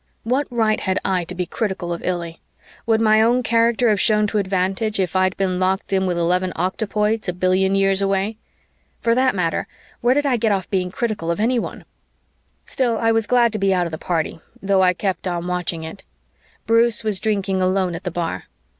What 0.23 0.47
right 0.49 0.79
had 0.79 0.97
I 1.05 1.25
to 1.25 1.35
be 1.35 1.45
critical 1.45 1.93
of 1.93 2.03
Illy? 2.03 2.41
Would 2.87 3.01
my 3.01 3.21
own 3.21 3.43
character 3.43 3.89
have 3.89 4.01
shown 4.01 4.25
to 4.25 4.39
advantage 4.39 4.99
if 4.99 5.15
I'd 5.15 5.37
been 5.37 5.59
locked 5.59 5.93
in 5.93 6.07
with 6.07 6.17
eleven 6.17 6.51
octopoids 6.55 7.27
a 7.29 7.33
billion 7.33 7.75
years 7.75 8.01
away? 8.01 8.37
For 8.99 9.13
that 9.13 9.35
matter, 9.35 9.67
where 9.99 10.15
did 10.15 10.25
I 10.25 10.37
get 10.37 10.51
off 10.51 10.67
being 10.71 10.89
critical 10.89 11.29
of 11.29 11.39
anyone? 11.39 11.85
Still, 12.65 12.97
I 12.97 13.11
was 13.11 13.27
glad 13.27 13.53
to 13.53 13.59
be 13.59 13.75
out 13.75 13.85
of 13.85 13.91
the 13.91 13.99
party, 13.99 14.39
though 14.59 14.81
I 14.81 14.93
kept 14.95 15.27
on 15.27 15.45
watching 15.45 15.83
it. 15.83 16.01
Bruce 16.65 17.03
was 17.03 17.19
drinking 17.19 17.61
alone 17.61 17.93
at 17.93 18.03
the 18.03 18.09
bar. 18.09 18.45